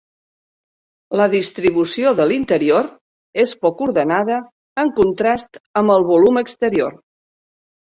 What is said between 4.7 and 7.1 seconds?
en contrast amb el volum exterior.